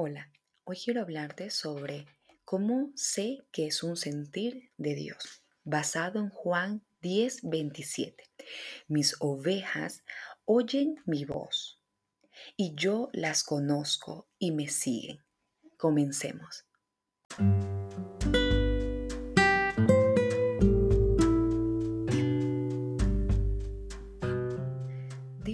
Hola, 0.00 0.30
hoy 0.62 0.76
quiero 0.76 1.00
hablarte 1.00 1.50
sobre 1.50 2.06
cómo 2.44 2.92
sé 2.94 3.38
que 3.50 3.66
es 3.66 3.82
un 3.82 3.96
sentir 3.96 4.70
de 4.76 4.94
Dios, 4.94 5.42
basado 5.64 6.20
en 6.20 6.28
Juan 6.28 6.86
10, 7.00 7.40
27. 7.42 8.22
Mis 8.86 9.16
ovejas 9.18 10.04
oyen 10.44 11.02
mi 11.04 11.24
voz 11.24 11.82
y 12.56 12.76
yo 12.76 13.08
las 13.12 13.42
conozco 13.42 14.28
y 14.38 14.52
me 14.52 14.68
siguen. 14.68 15.18
Comencemos. 15.76 16.64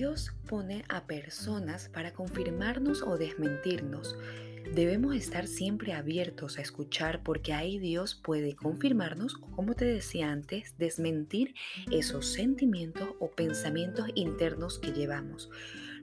Dios 0.04 0.34
pone 0.46 0.84
a 0.90 1.06
personas 1.06 1.88
para 1.88 2.12
confirmarnos 2.12 3.00
o 3.00 3.16
desmentirnos. 3.16 4.18
Debemos 4.74 5.16
estar 5.16 5.46
siempre 5.46 5.94
abiertos 5.94 6.58
a 6.58 6.60
escuchar 6.60 7.22
porque 7.22 7.54
ahí 7.54 7.78
Dios 7.78 8.14
puede 8.14 8.54
confirmarnos 8.54 9.36
o, 9.36 9.50
como 9.52 9.72
te 9.72 9.86
decía 9.86 10.30
antes, 10.30 10.76
desmentir 10.76 11.54
esos 11.90 12.26
sentimientos 12.26 13.08
o 13.18 13.30
pensamientos 13.30 14.10
internos 14.14 14.78
que 14.78 14.92
llevamos. 14.92 15.48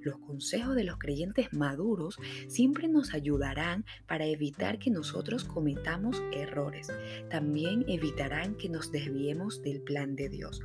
Los 0.02 0.18
consejos 0.18 0.76
de 0.76 0.84
los 0.84 0.98
creyentes 0.98 1.54
maduros 1.54 2.18
siempre 2.48 2.88
nos 2.88 3.14
ayudarán 3.14 3.86
para 4.08 4.26
evitar 4.26 4.80
que 4.80 4.90
nosotros 4.90 5.44
cometamos 5.44 6.22
errores. 6.34 6.92
También 7.30 7.86
evitarán 7.88 8.56
que 8.56 8.70
nos 8.70 8.92
desviemos 8.92 9.62
del 9.62 9.82
plan 9.82 10.16
de 10.16 10.30
Dios. 10.30 10.62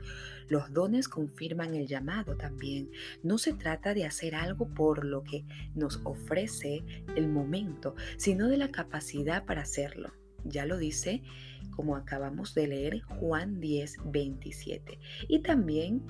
Los 0.48 0.72
dones 0.72 1.08
confirman 1.08 1.74
el 1.74 1.86
llamado 1.86 2.36
también. 2.36 2.90
No 3.22 3.36
se 3.36 3.52
trata 3.52 3.94
de 3.94 4.06
hacer 4.06 4.34
algo 4.34 4.68
por 4.68 5.04
lo 5.04 5.22
que 5.22 5.44
nos 5.74 6.00
ofrece 6.04 6.84
el 7.16 7.28
momento, 7.28 7.94
sino 8.16 8.48
de 8.48 8.56
la 8.56 8.70
capacidad 8.70 9.44
para 9.44 9.62
hacerlo. 9.62 10.12
Ya 10.44 10.64
lo 10.64 10.78
dice, 10.78 11.22
como 11.74 11.96
acabamos 11.96 12.54
de 12.54 12.68
leer, 12.68 13.00
Juan 13.02 13.60
10, 13.60 13.96
27. 14.06 14.98
Y 15.28 15.40
también 15.40 16.02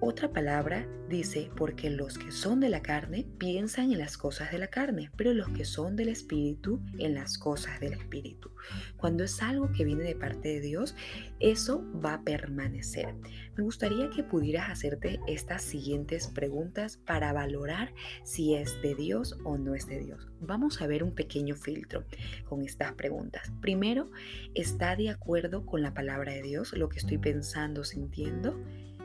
otra 0.00 0.32
palabra 0.32 0.88
dice, 1.10 1.50
porque 1.56 1.90
los 1.90 2.16
que 2.16 2.32
son 2.32 2.60
de 2.60 2.70
la 2.70 2.80
carne 2.80 3.26
piensan 3.38 3.92
en 3.92 3.98
las 3.98 4.16
cosas 4.16 4.50
de 4.50 4.58
la 4.58 4.68
carne, 4.68 5.10
pero 5.16 5.34
los 5.34 5.48
que 5.50 5.64
son 5.64 5.94
del 5.96 6.08
Espíritu 6.08 6.80
en 6.98 7.14
las 7.14 7.36
cosas 7.36 7.80
del 7.80 7.92
Espíritu. 7.92 8.50
Cuando 8.96 9.24
es 9.24 9.42
algo 9.42 9.72
que 9.72 9.84
viene 9.84 10.04
de 10.04 10.14
parte 10.14 10.48
de 10.48 10.60
Dios, 10.60 10.94
eso 11.38 11.84
va 12.02 12.14
a 12.14 12.22
permanecer. 12.22 13.14
Me 13.56 13.62
gustaría 13.62 14.08
que 14.08 14.22
pudieras 14.22 14.70
hacerte 14.70 15.20
estas 15.26 15.62
siguientes 15.62 16.28
preguntas 16.28 16.96
para 17.04 17.32
valorar 17.32 17.92
si 18.22 18.54
es 18.54 18.80
de 18.80 18.94
Dios 18.94 19.36
o 19.44 19.58
no 19.58 19.74
es 19.74 19.86
de 19.86 19.98
Dios. 19.98 20.28
Vamos 20.40 20.80
a 20.80 20.86
ver 20.86 21.02
un 21.02 21.14
pequeño 21.14 21.56
filtro 21.56 22.04
con 22.48 22.62
estas 22.62 22.92
preguntas. 22.94 23.52
Primero, 23.60 24.10
¿está 24.54 24.96
de 24.96 25.10
acuerdo 25.10 25.66
con 25.66 25.82
la 25.82 25.92
palabra 25.92 26.32
de 26.32 26.42
Dios 26.42 26.72
lo 26.72 26.88
que 26.88 27.00
estoy 27.00 27.18
pensando, 27.18 27.84
sintiendo? 27.84 28.58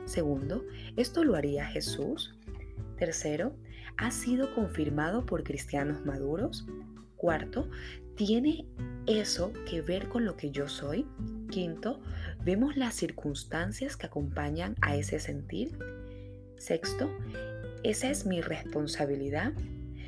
Segundo, 0.06 0.66
¿esto 0.96 1.24
lo 1.24 1.36
haría 1.36 1.66
Jesús? 1.66 2.36
Tercero, 2.98 3.56
¿ha 3.98 4.12
sido 4.12 4.54
confirmado 4.54 5.26
por 5.26 5.44
cristianos 5.44 6.06
maduros? 6.06 6.66
Cuarto, 7.16 7.70
¿tiene 8.16 8.68
eso 9.08 9.52
que 9.70 9.82
ver 9.82 10.08
con 10.08 10.26
lo 10.26 10.38
que 10.38 10.52
yo 10.52 10.68
soy? 10.68 11.08
Quinto, 11.50 12.02
¿vemos 12.44 12.78
las 12.78 12.94
circunstancias 12.94 13.98
que 13.98 14.06
acompañan 14.06 14.76
a 14.82 14.96
ese 14.96 15.20
sentir? 15.20 15.78
Sexto, 16.58 17.10
¿esa 17.84 18.10
es 18.10 18.26
mi 18.26 18.42
responsabilidad? 18.42 19.54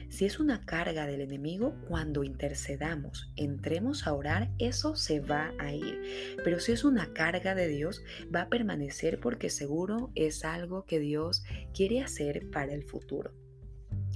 Si 0.10 0.26
es 0.26 0.40
una 0.40 0.66
carga 0.66 1.06
del 1.06 1.22
enemigo, 1.22 1.76
cuando 1.88 2.24
intercedamos, 2.24 3.32
entremos 3.36 4.08
a 4.08 4.14
orar, 4.14 4.50
eso 4.58 4.96
se 4.96 5.20
va 5.20 5.54
a 5.60 5.74
ir. 5.74 6.02
Pero 6.44 6.60
si 6.60 6.72
es 6.72 6.84
una 6.84 7.14
carga 7.14 7.56
de 7.56 7.68
Dios, 7.68 8.04
va 8.34 8.44
a 8.44 8.50
permanecer 8.50 9.20
porque 9.20 9.50
seguro 9.50 10.12
es 10.16 10.46
algo 10.46 10.86
que 10.86 11.00
Dios 11.00 11.44
quiere 11.74 12.02
hacer 12.02 12.50
para 12.52 12.74
el 12.74 12.84
futuro. 12.84 13.34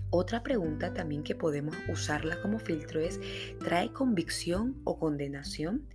Otra 0.10 0.44
pregunta 0.44 0.94
también 0.94 1.24
que 1.24 1.36
podemos 1.36 1.76
usarla 1.88 2.42
como 2.42 2.60
filtro 2.60 3.00
es, 3.00 3.20
¿trae 3.60 3.92
convicción 3.92 4.82
o 4.84 4.98
condenación? 4.98 5.88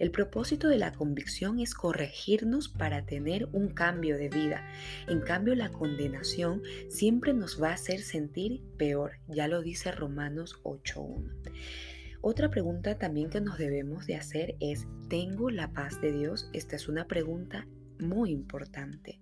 El 0.00 0.10
propósito 0.12 0.68
de 0.68 0.78
la 0.78 0.92
convicción 0.92 1.60
es 1.60 1.74
corregirnos 1.74 2.70
para 2.70 3.04
tener 3.04 3.50
un 3.52 3.68
cambio 3.68 4.16
de 4.16 4.30
vida. 4.30 4.66
En 5.06 5.20
cambio, 5.20 5.54
la 5.54 5.70
condenación 5.70 6.62
siempre 6.88 7.34
nos 7.34 7.62
va 7.62 7.68
a 7.68 7.74
hacer 7.74 8.00
sentir 8.00 8.62
peor. 8.78 9.18
Ya 9.28 9.46
lo 9.46 9.60
dice 9.60 9.92
Romanos 9.92 10.58
8.1. 10.64 11.34
Otra 12.22 12.48
pregunta 12.48 12.98
también 12.98 13.28
que 13.28 13.42
nos 13.42 13.58
debemos 13.58 14.06
de 14.06 14.16
hacer 14.16 14.56
es, 14.58 14.86
¿tengo 15.10 15.50
la 15.50 15.74
paz 15.74 16.00
de 16.00 16.12
Dios? 16.12 16.48
Esta 16.54 16.76
es 16.76 16.88
una 16.88 17.06
pregunta 17.06 17.68
muy 17.98 18.30
importante. 18.30 19.20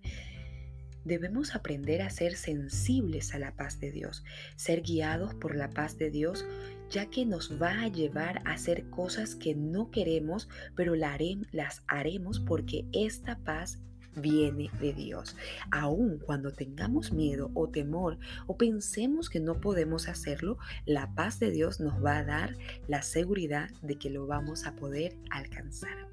Debemos 1.05 1.55
aprender 1.55 2.01
a 2.01 2.09
ser 2.09 2.35
sensibles 2.35 3.33
a 3.33 3.39
la 3.39 3.55
paz 3.55 3.79
de 3.79 3.91
Dios, 3.91 4.23
ser 4.55 4.81
guiados 4.81 5.33
por 5.33 5.55
la 5.55 5.69
paz 5.69 5.97
de 5.97 6.09
Dios, 6.09 6.45
ya 6.89 7.09
que 7.09 7.25
nos 7.25 7.61
va 7.61 7.81
a 7.81 7.87
llevar 7.87 8.41
a 8.45 8.53
hacer 8.53 8.89
cosas 8.89 9.35
que 9.35 9.55
no 9.55 9.91
queremos, 9.91 10.49
pero 10.75 10.95
las 10.95 11.83
haremos 11.87 12.39
porque 12.39 12.85
esta 12.91 13.37
paz 13.39 13.79
viene 14.15 14.69
de 14.79 14.93
Dios. 14.93 15.35
Aun 15.71 16.19
cuando 16.19 16.51
tengamos 16.51 17.11
miedo 17.11 17.51
o 17.53 17.69
temor 17.69 18.17
o 18.47 18.57
pensemos 18.57 19.29
que 19.29 19.39
no 19.39 19.59
podemos 19.61 20.07
hacerlo, 20.07 20.57
la 20.85 21.13
paz 21.15 21.39
de 21.39 21.51
Dios 21.51 21.79
nos 21.79 22.03
va 22.03 22.17
a 22.17 22.25
dar 22.25 22.55
la 22.87 23.01
seguridad 23.01 23.69
de 23.81 23.95
que 23.95 24.09
lo 24.09 24.27
vamos 24.27 24.65
a 24.65 24.75
poder 24.75 25.15
alcanzar. 25.29 26.09